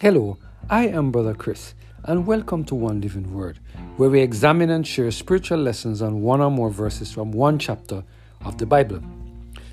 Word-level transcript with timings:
Hello, 0.00 0.38
I 0.70 0.86
am 0.86 1.10
Brother 1.10 1.34
Chris, 1.34 1.74
and 2.04 2.24
welcome 2.24 2.62
to 2.66 2.76
One 2.76 3.00
Living 3.00 3.34
Word, 3.34 3.58
where 3.96 4.08
we 4.08 4.20
examine 4.20 4.70
and 4.70 4.86
share 4.86 5.10
spiritual 5.10 5.58
lessons 5.58 6.00
on 6.02 6.22
one 6.22 6.40
or 6.40 6.52
more 6.52 6.70
verses 6.70 7.10
from 7.10 7.32
one 7.32 7.58
chapter 7.58 8.04
of 8.44 8.58
the 8.58 8.64
Bible. 8.64 9.02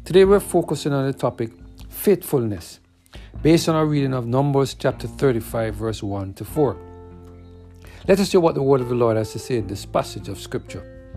Today 0.04 0.26
we're 0.26 0.40
focusing 0.40 0.94
on 0.94 1.06
the 1.06 1.14
topic 1.14 1.52
faithfulness, 1.90 2.80
based 3.44 3.70
on 3.70 3.76
our 3.76 3.86
reading 3.86 4.16
of 4.16 4.26
Numbers 4.26 4.74
chapter 4.74 5.06
35, 5.08 5.76
verse 5.76 6.02
1 6.02 6.34
to 6.34 6.44
4. 6.44 6.76
Let 8.08 8.20
us 8.20 8.32
hear 8.32 8.42
what 8.42 8.56
the 8.56 8.64
word 8.64 8.82
of 8.82 8.90
the 8.90 8.96
Lord 8.96 9.18
has 9.18 9.32
to 9.34 9.38
say 9.38 9.58
in 9.58 9.68
this 9.68 9.86
passage 9.86 10.28
of 10.28 10.40
Scripture. 10.40 11.14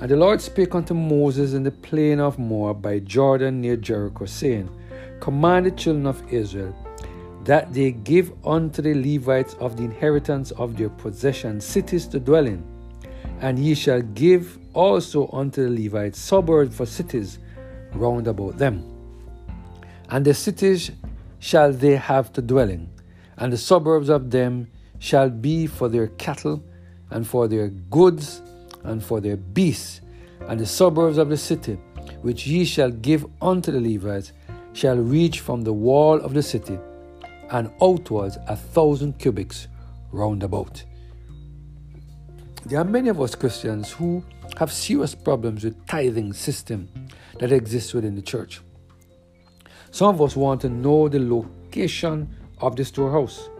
And 0.00 0.10
the 0.10 0.16
Lord 0.16 0.40
spake 0.40 0.74
unto 0.74 0.94
Moses 0.94 1.52
in 1.52 1.64
the 1.64 1.70
plain 1.70 2.18
of 2.18 2.38
Moab 2.38 2.80
by 2.80 3.00
Jordan 3.00 3.60
near 3.60 3.76
Jericho, 3.76 4.24
saying, 4.24 4.70
Command 5.20 5.66
the 5.66 5.70
children 5.72 6.06
of 6.06 6.32
Israel 6.32 6.74
that 7.44 7.72
they 7.72 7.90
give 7.90 8.32
unto 8.46 8.82
the 8.82 8.94
Levites 8.94 9.54
of 9.54 9.76
the 9.76 9.82
inheritance 9.82 10.52
of 10.52 10.76
their 10.76 10.88
possession 10.88 11.60
cities 11.60 12.06
to 12.08 12.20
dwell 12.20 12.46
in. 12.46 12.64
And 13.40 13.58
ye 13.58 13.74
shall 13.74 14.02
give 14.02 14.58
also 14.72 15.28
unto 15.32 15.64
the 15.64 15.82
Levites 15.82 16.18
suburbs 16.18 16.76
for 16.76 16.86
cities 16.86 17.38
round 17.94 18.28
about 18.28 18.58
them. 18.58 18.88
And 20.08 20.24
the 20.24 20.34
cities 20.34 20.92
shall 21.40 21.72
they 21.72 21.96
have 21.96 22.32
to 22.34 22.42
dwell 22.42 22.70
in, 22.70 22.88
and 23.36 23.52
the 23.52 23.58
suburbs 23.58 24.08
of 24.08 24.30
them 24.30 24.68
shall 25.00 25.28
be 25.28 25.66
for 25.66 25.88
their 25.88 26.06
cattle, 26.06 26.62
and 27.10 27.26
for 27.26 27.48
their 27.48 27.68
goods, 27.68 28.40
and 28.84 29.02
for 29.02 29.20
their 29.20 29.36
beasts. 29.36 30.00
And 30.46 30.60
the 30.60 30.66
suburbs 30.66 31.18
of 31.18 31.28
the 31.28 31.36
city, 31.36 31.74
which 32.20 32.46
ye 32.46 32.64
shall 32.64 32.90
give 32.90 33.26
unto 33.40 33.72
the 33.72 33.80
Levites, 33.80 34.32
shall 34.72 34.96
reach 34.96 35.40
from 35.40 35.62
the 35.62 35.72
wall 35.72 36.20
of 36.20 36.34
the 36.34 36.42
city 36.42 36.78
and 37.52 37.70
outwards 37.80 38.38
a 38.48 38.56
thousand 38.56 39.18
cubits 39.18 39.68
round 40.10 40.42
about. 40.42 40.82
There 42.64 42.80
are 42.80 42.84
many 42.84 43.08
of 43.08 43.20
us 43.20 43.34
Christians 43.34 43.92
who 43.92 44.24
have 44.58 44.72
serious 44.72 45.14
problems 45.14 45.64
with 45.64 45.86
tithing 45.86 46.32
system 46.32 46.88
that 47.38 47.52
exists 47.52 47.92
within 47.92 48.14
the 48.14 48.22
church. 48.22 48.60
Some 49.90 50.14
of 50.14 50.22
us 50.22 50.34
want 50.34 50.62
to 50.62 50.68
know 50.68 51.08
the 51.08 51.18
location 51.18 52.34
of 52.58 52.76
the 52.76 52.84
storehouse. 52.84 53.50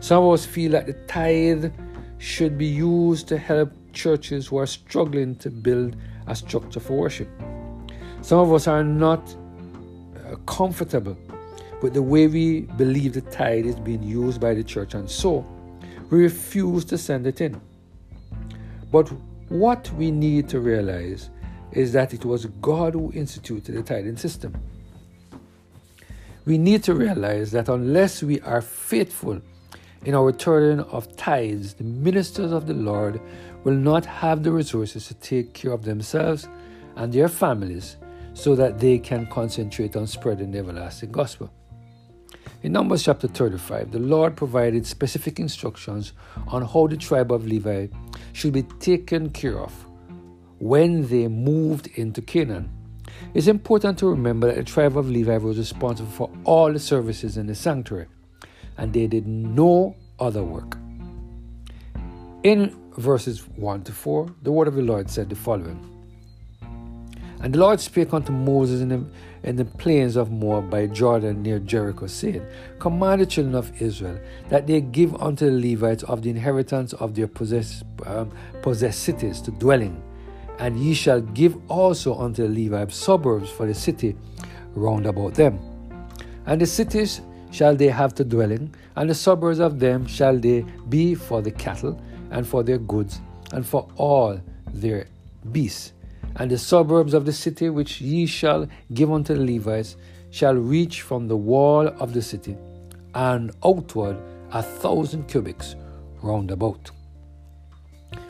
Some 0.00 0.24
of 0.24 0.32
us 0.32 0.46
feel 0.46 0.72
that 0.72 0.86
the 0.86 0.94
tithe 1.06 1.72
should 2.18 2.56
be 2.56 2.66
used 2.66 3.28
to 3.28 3.38
help 3.38 3.70
churches 3.92 4.46
who 4.46 4.58
are 4.58 4.66
struggling 4.66 5.36
to 5.36 5.50
build 5.50 5.96
a 6.26 6.34
structure 6.34 6.80
for 6.80 6.96
worship. 6.96 7.28
Some 8.22 8.38
of 8.38 8.52
us 8.52 8.66
are 8.66 8.84
not 8.84 9.34
uh, 10.26 10.36
comfortable 10.46 11.16
with 11.82 11.94
the 11.94 12.02
way 12.02 12.26
we 12.26 12.60
believe 12.76 13.12
the 13.12 13.20
tithe 13.20 13.66
is 13.66 13.76
being 13.76 14.02
used 14.02 14.40
by 14.40 14.54
the 14.54 14.64
church, 14.64 14.94
and 14.94 15.08
so 15.08 15.46
we 16.10 16.22
refuse 16.22 16.84
to 16.86 16.98
send 16.98 17.26
it 17.26 17.40
in. 17.40 17.60
But 18.90 19.08
what 19.48 19.90
we 19.92 20.10
need 20.10 20.48
to 20.50 20.60
realize 20.60 21.30
is 21.72 21.92
that 21.92 22.14
it 22.14 22.24
was 22.24 22.46
God 22.46 22.94
who 22.94 23.12
instituted 23.12 23.74
the 23.74 23.82
tithing 23.82 24.16
system. 24.16 24.54
We 26.44 26.58
need 26.58 26.84
to 26.84 26.94
realize 26.94 27.50
that 27.52 27.68
unless 27.68 28.22
we 28.22 28.40
are 28.40 28.62
faithful 28.62 29.40
in 30.04 30.14
our 30.14 30.24
return 30.24 30.80
of 30.80 31.16
tithes, 31.16 31.74
the 31.74 31.84
ministers 31.84 32.52
of 32.52 32.66
the 32.66 32.74
Lord 32.74 33.20
will 33.64 33.74
not 33.74 34.06
have 34.06 34.44
the 34.44 34.52
resources 34.52 35.08
to 35.08 35.14
take 35.14 35.52
care 35.52 35.72
of 35.72 35.84
themselves 35.84 36.48
and 36.94 37.12
their 37.12 37.28
families 37.28 37.96
so 38.32 38.54
that 38.54 38.78
they 38.78 38.98
can 38.98 39.26
concentrate 39.26 39.96
on 39.96 40.06
spreading 40.06 40.52
the 40.52 40.58
everlasting 40.58 41.10
gospel. 41.10 41.50
In 42.62 42.72
Numbers 42.72 43.04
chapter 43.04 43.28
35, 43.28 43.92
the 43.92 43.98
Lord 43.98 44.34
provided 44.34 44.86
specific 44.86 45.38
instructions 45.38 46.14
on 46.48 46.64
how 46.64 46.86
the 46.86 46.96
tribe 46.96 47.30
of 47.30 47.46
Levi 47.46 47.88
should 48.32 48.54
be 48.54 48.62
taken 48.62 49.30
care 49.30 49.58
of 49.58 49.72
when 50.58 51.06
they 51.08 51.28
moved 51.28 51.88
into 51.94 52.22
Canaan. 52.22 52.70
It's 53.34 53.46
important 53.46 53.98
to 53.98 54.08
remember 54.08 54.46
that 54.48 54.56
the 54.56 54.64
tribe 54.64 54.96
of 54.96 55.10
Levi 55.10 55.36
was 55.36 55.58
responsible 55.58 56.10
for 56.10 56.30
all 56.44 56.72
the 56.72 56.78
services 56.78 57.36
in 57.36 57.46
the 57.46 57.54
sanctuary, 57.54 58.06
and 58.78 58.92
they 58.92 59.06
did 59.06 59.26
no 59.26 59.94
other 60.18 60.42
work. 60.42 60.78
In 62.42 62.74
verses 62.96 63.46
1 63.56 63.82
to 63.84 63.92
4, 63.92 64.28
the 64.42 64.52
word 64.52 64.68
of 64.68 64.76
the 64.76 64.82
Lord 64.82 65.10
said 65.10 65.28
the 65.28 65.36
following 65.36 65.95
And 67.40 67.54
the 67.54 67.58
Lord 67.58 67.80
spake 67.80 68.14
unto 68.14 68.32
Moses 68.32 68.80
in 68.80 68.88
the 68.88 69.04
in 69.46 69.54
the 69.54 69.64
plains 69.64 70.16
of 70.16 70.32
Moab 70.32 70.70
by 70.70 70.86
Jordan 70.86 71.42
near 71.42 71.60
Jericho, 71.60 72.08
saying, 72.08 72.44
Command 72.80 73.20
the 73.20 73.26
children 73.26 73.54
of 73.54 73.80
Israel 73.80 74.18
that 74.48 74.66
they 74.66 74.80
give 74.80 75.14
unto 75.22 75.48
the 75.48 75.70
Levites 75.70 76.02
of 76.02 76.22
the 76.22 76.30
inheritance 76.30 76.92
of 76.94 77.14
their 77.14 77.28
possessed, 77.28 77.84
um, 78.04 78.32
possessed 78.60 79.04
cities 79.04 79.40
to 79.42 79.52
dwelling, 79.52 80.02
and 80.58 80.76
ye 80.78 80.94
shall 80.94 81.20
give 81.20 81.56
also 81.70 82.18
unto 82.18 82.48
the 82.48 82.64
Levites 82.64 82.96
suburbs 82.96 83.48
for 83.48 83.66
the 83.66 83.74
city 83.74 84.16
round 84.74 85.06
about 85.06 85.34
them. 85.34 85.60
And 86.46 86.60
the 86.60 86.66
cities 86.66 87.20
shall 87.52 87.76
they 87.76 87.88
have 87.88 88.14
to 88.16 88.24
dwell 88.24 88.50
in, 88.50 88.74
and 88.96 89.08
the 89.08 89.14
suburbs 89.14 89.60
of 89.60 89.78
them 89.78 90.06
shall 90.06 90.36
they 90.36 90.62
be 90.88 91.14
for 91.14 91.40
the 91.40 91.52
cattle, 91.52 92.02
and 92.32 92.44
for 92.44 92.64
their 92.64 92.78
goods, 92.78 93.20
and 93.52 93.64
for 93.64 93.88
all 93.96 94.40
their 94.72 95.06
beasts 95.52 95.92
and 96.36 96.50
the 96.50 96.58
suburbs 96.58 97.14
of 97.14 97.24
the 97.24 97.32
city 97.32 97.70
which 97.70 98.00
ye 98.00 98.26
shall 98.26 98.68
give 98.92 99.10
unto 99.10 99.34
the 99.34 99.54
Levites 99.54 99.96
shall 100.30 100.54
reach 100.54 101.02
from 101.02 101.28
the 101.28 101.36
wall 101.36 101.88
of 101.88 102.12
the 102.12 102.22
city 102.22 102.56
and 103.14 103.52
outward 103.64 104.16
a 104.52 104.62
thousand 104.62 105.26
cubits 105.28 105.76
round 106.22 106.50
about. 106.50 106.90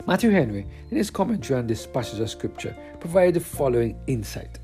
Matthew 0.05 0.29
Henry, 0.29 0.65
in 0.89 0.97
his 0.97 1.09
commentary 1.09 1.59
on 1.59 1.67
this 1.67 1.85
passage 1.85 2.19
of 2.19 2.29
scripture, 2.29 2.75
provided 2.99 3.35
the 3.35 3.39
following 3.41 3.99
insight. 4.07 4.59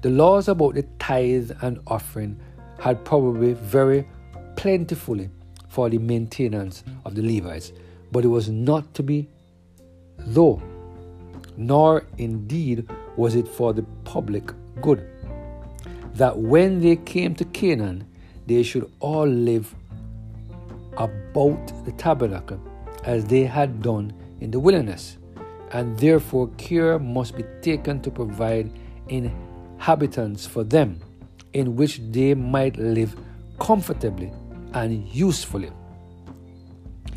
The 0.00 0.10
laws 0.10 0.48
about 0.48 0.74
the 0.74 0.84
tithe 0.98 1.50
and 1.60 1.80
offering 1.86 2.40
had 2.78 3.04
probably 3.04 3.52
very 3.52 4.06
plentifully 4.56 5.30
for 5.68 5.90
the 5.90 5.98
maintenance 5.98 6.82
of 7.04 7.14
the 7.14 7.22
Levites, 7.22 7.72
but 8.10 8.24
it 8.24 8.28
was 8.28 8.48
not 8.48 8.94
to 8.94 9.02
be, 9.02 9.28
though 10.18 10.62
nor 11.56 12.06
indeed 12.18 12.88
was 13.16 13.34
it 13.34 13.48
for 13.48 13.72
the 13.72 13.82
public 14.04 14.52
good. 14.80 15.08
That 16.14 16.38
when 16.38 16.80
they 16.80 16.96
came 16.96 17.34
to 17.36 17.44
Canaan, 17.46 18.06
they 18.46 18.62
should 18.62 18.90
all 19.00 19.26
live 19.26 19.74
about 20.96 21.84
the 21.84 21.92
tabernacle 21.92 22.60
as 23.04 23.24
they 23.24 23.44
had 23.44 23.82
done 23.82 24.12
in 24.40 24.50
the 24.50 24.60
wilderness, 24.60 25.18
and 25.72 25.98
therefore 25.98 26.48
care 26.56 26.98
must 26.98 27.36
be 27.36 27.44
taken 27.62 28.00
to 28.02 28.10
provide 28.10 28.70
inhabitants 29.08 30.46
for 30.46 30.64
them 30.64 31.00
in 31.52 31.76
which 31.76 32.00
they 32.10 32.34
might 32.34 32.76
live 32.76 33.16
comfortably 33.58 34.32
and 34.72 35.06
usefully. 35.08 35.70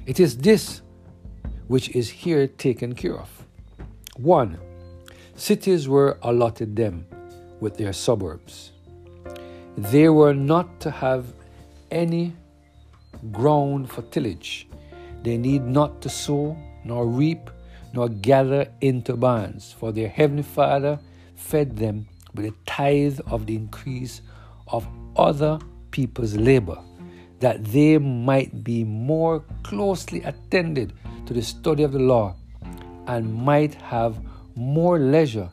It 0.06 0.19
is 0.19 0.38
this 0.38 0.81
which 1.68 1.90
is 1.90 2.09
here 2.09 2.48
taken 2.48 2.96
care 2.96 3.19
of. 3.19 3.37
1. 4.17 4.57
Cities 5.35 5.88
were 5.88 6.17
allotted 6.23 6.75
them 6.75 7.05
with 7.59 7.78
their 7.78 7.94
suburbs. 7.94 8.72
They 9.78 10.09
were 10.09 10.33
not 10.33 10.79
to 10.81 10.89
have 10.89 11.28
any 11.91 12.33
ground 13.31 13.91
for 13.91 14.01
tillage. 14.01 14.67
They 15.22 15.38
need 15.38 15.63
not 15.63 16.01
to 16.01 16.09
sow, 16.09 16.57
nor 16.83 17.06
reap, 17.06 17.51
nor 17.94 18.09
gather 18.09 18.67
into 18.81 19.16
barns, 19.16 19.75
for 19.77 19.91
their 19.91 20.09
heavenly 20.09 20.44
Father 20.44 21.00
fed 21.36 21.77
them 21.77 22.07
with 22.33 22.45
a 22.45 22.53
tithe 22.65 23.19
of 23.27 23.45
the 23.45 23.56
increase 23.56 24.21
of 24.68 24.88
other 25.15 25.59
people's 25.92 26.36
labor, 26.36 26.80
that 27.39 27.63
they 27.65 28.00
might 28.00 28.63
be 28.63 28.83
more 28.83 29.44
closely 29.62 30.24
attended 30.24 30.94
to 31.27 31.33
the 31.33 31.42
study 31.42 31.83
of 31.83 31.92
the 31.92 32.00
law 32.00 32.36
and 33.07 33.33
might 33.33 33.74
have 33.75 34.19
more 34.56 35.00
leisure 35.00 35.50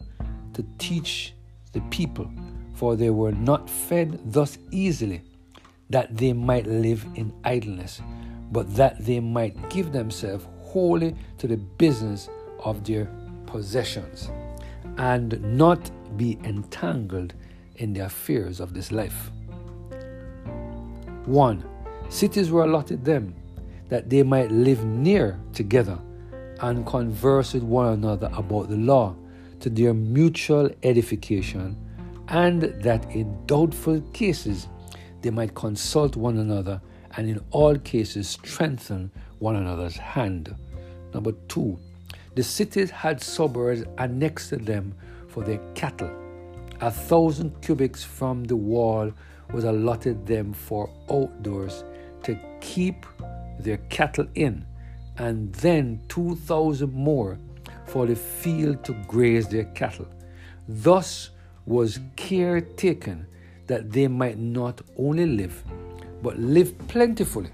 to 0.52 0.64
teach 0.78 1.34
the 1.72 1.80
people, 1.90 2.30
for 2.74 2.96
they 2.96 3.10
were 3.10 3.32
not 3.32 3.68
fed 3.68 4.20
thus 4.32 4.58
easily, 4.70 5.22
that 5.90 6.16
they 6.16 6.32
might 6.32 6.66
live 6.66 7.06
in 7.14 7.32
idleness, 7.44 8.00
but 8.50 8.74
that 8.74 9.04
they 9.04 9.20
might 9.20 9.68
give 9.70 9.92
themselves 9.92 10.46
wholly 10.62 11.14
to 11.38 11.46
the 11.46 11.56
business 11.56 12.28
of 12.64 12.84
their 12.84 13.08
possessions, 13.46 14.30
and 14.98 15.40
not 15.42 15.90
be 16.16 16.38
entangled 16.44 17.34
in 17.76 17.92
the 17.92 18.00
affairs 18.00 18.60
of 18.60 18.72
this 18.74 18.92
life. 18.92 19.30
1. 21.26 21.64
Cities 22.08 22.50
were 22.50 22.64
allotted 22.64 23.04
them 23.04 23.34
that 23.88 24.10
they 24.10 24.22
might 24.22 24.50
live 24.50 24.84
near 24.84 25.38
together 25.52 25.98
and 26.60 26.86
converse 26.86 27.54
with 27.54 27.62
one 27.62 27.92
another 27.92 28.30
about 28.34 28.68
the 28.68 28.76
law 28.76 29.14
to 29.60 29.70
their 29.70 29.94
mutual 29.94 30.70
edification, 30.82 31.76
and 32.28 32.62
that 32.82 33.04
in 33.10 33.36
doubtful 33.46 34.00
cases 34.12 34.68
they 35.22 35.30
might 35.30 35.54
consult 35.54 36.16
one 36.16 36.38
another 36.38 36.80
and 37.16 37.28
in 37.28 37.40
all 37.50 37.76
cases 37.76 38.28
strengthen 38.28 39.10
one 39.38 39.56
another's 39.56 39.96
hand. 39.96 40.54
Number 41.12 41.32
two, 41.48 41.78
the 42.34 42.42
cities 42.42 42.90
had 42.90 43.22
suburbs 43.22 43.84
annexed 43.98 44.50
to 44.50 44.56
them 44.56 44.94
for 45.28 45.44
their 45.44 45.60
cattle. 45.74 46.10
A 46.80 46.90
thousand 46.90 47.60
cubits 47.62 48.02
from 48.02 48.44
the 48.44 48.56
wall 48.56 49.12
was 49.52 49.64
allotted 49.64 50.26
them 50.26 50.52
for 50.52 50.90
outdoors 51.10 51.84
to 52.24 52.38
keep 52.60 53.06
their 53.60 53.78
cattle 53.88 54.26
in, 54.34 54.66
and 55.18 55.52
then 55.54 56.00
2,000 56.08 56.92
more 56.92 57.38
for 57.86 58.06
the 58.06 58.16
field 58.16 58.84
to 58.84 58.92
graze 59.06 59.48
their 59.48 59.64
cattle. 59.64 60.08
Thus 60.68 61.30
was 61.66 62.00
care 62.16 62.60
taken 62.60 63.26
that 63.66 63.90
they 63.90 64.08
might 64.08 64.38
not 64.38 64.80
only 64.98 65.26
live, 65.26 65.62
but 66.22 66.38
live 66.38 66.76
plentifully 66.88 67.50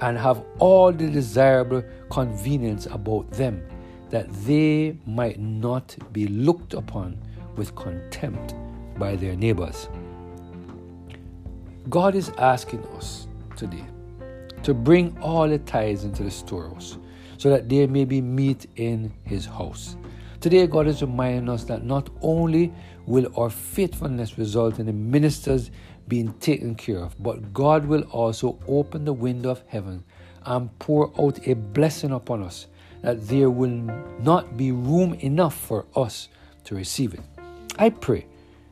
and 0.00 0.18
have 0.18 0.44
all 0.58 0.92
the 0.92 1.08
desirable 1.08 1.82
convenience 2.10 2.86
about 2.86 3.30
them, 3.30 3.62
that 4.10 4.30
they 4.44 4.96
might 5.06 5.38
not 5.38 5.96
be 6.12 6.26
looked 6.26 6.74
upon 6.74 7.16
with 7.56 7.74
contempt 7.74 8.54
by 8.98 9.16
their 9.16 9.36
neighbors. 9.36 9.88
God 11.88 12.14
is 12.14 12.30
asking 12.38 12.84
us 12.96 13.26
today 13.56 13.84
to 14.62 14.74
bring 14.74 15.16
all 15.20 15.48
the 15.48 15.58
tithes 15.58 16.04
into 16.04 16.22
the 16.22 16.30
storehouse 16.30 16.98
so 17.38 17.50
that 17.50 17.68
there 17.68 17.88
may 17.88 18.04
be 18.04 18.20
meat 18.20 18.66
in 18.76 19.12
his 19.24 19.46
house. 19.46 19.96
Today, 20.40 20.66
God 20.66 20.86
is 20.86 21.02
reminding 21.02 21.48
us 21.48 21.64
that 21.64 21.84
not 21.84 22.10
only 22.20 22.72
will 23.06 23.32
our 23.36 23.50
faithfulness 23.50 24.38
result 24.38 24.78
in 24.78 24.86
the 24.86 24.92
ministers 24.92 25.70
being 26.08 26.32
taken 26.34 26.74
care 26.74 26.98
of, 26.98 27.20
but 27.22 27.52
God 27.52 27.86
will 27.86 28.02
also 28.10 28.58
open 28.66 29.04
the 29.04 29.12
window 29.12 29.50
of 29.50 29.62
heaven 29.68 30.04
and 30.44 30.76
pour 30.78 31.12
out 31.20 31.46
a 31.46 31.54
blessing 31.54 32.12
upon 32.12 32.42
us 32.42 32.66
that 33.02 33.26
there 33.28 33.50
will 33.50 33.68
not 34.20 34.56
be 34.56 34.72
room 34.72 35.14
enough 35.14 35.56
for 35.56 35.86
us 35.96 36.28
to 36.64 36.74
receive 36.74 37.14
it. 37.14 37.20
I 37.78 37.90
pray 37.90 38.26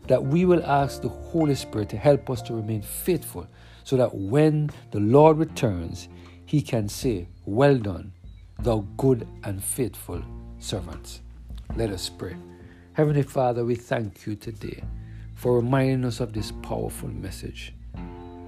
that 0.07 0.25
we 0.25 0.45
will 0.45 0.65
ask 0.65 1.03
the 1.03 1.09
Holy 1.09 1.55
Spirit 1.55 1.89
to 1.91 1.97
help 1.97 2.31
us 2.31 2.43
to 2.43 2.55
remain 2.55 2.83
faithful 2.83 3.47
so 3.91 3.97
that 3.97 4.15
when 4.15 4.71
the 4.93 5.01
Lord 5.01 5.39
returns, 5.39 6.09
he 6.47 6.63
can 6.63 6.89
say, 6.89 7.27
Well 7.45 7.77
done, 7.77 8.13
thou 8.61 8.87
good 8.97 9.27
and 9.43 9.61
faithful 9.65 10.23
servants. 10.61 11.23
Let 11.75 11.91
us 11.91 12.09
pray. 12.09 12.37
Heavenly 12.93 13.25
Father, 13.25 13.65
we 13.65 13.75
thank 13.75 14.29
you 14.29 14.37
today 14.37 14.85
for 15.35 15.57
reminding 15.57 16.05
us 16.05 16.21
of 16.21 16.33
this 16.33 16.53
powerful 16.63 17.09
message. 17.09 17.75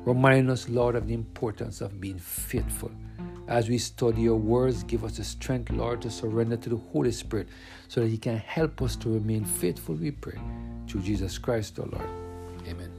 Remind 0.04 0.48
us, 0.48 0.68
Lord, 0.68 0.94
of 0.94 1.08
the 1.08 1.14
importance 1.14 1.80
of 1.80 2.00
being 2.00 2.20
faithful. 2.20 2.92
As 3.48 3.68
we 3.68 3.78
study 3.78 4.22
your 4.22 4.38
words, 4.38 4.84
give 4.84 5.02
us 5.02 5.16
the 5.16 5.24
strength, 5.24 5.72
Lord, 5.72 6.02
to 6.02 6.10
surrender 6.12 6.56
to 6.58 6.68
the 6.68 6.82
Holy 6.92 7.10
Spirit 7.10 7.48
so 7.88 8.02
that 8.02 8.10
He 8.10 8.16
can 8.16 8.36
help 8.36 8.80
us 8.80 8.94
to 8.94 9.08
remain 9.08 9.44
faithful, 9.44 9.96
we 9.96 10.12
pray. 10.12 10.38
Through 10.86 11.00
Jesus 11.00 11.36
Christ, 11.36 11.80
our 11.80 11.86
Lord. 11.86 12.08
Amen. 12.68 12.92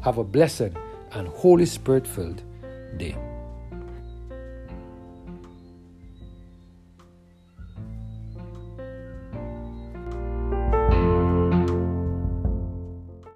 Have 0.00 0.16
a 0.16 0.24
blessed 0.24 0.72
and 1.14 1.28
Holy 1.28 1.66
Spirit 1.66 2.06
filled 2.06 2.42
day. 2.96 3.16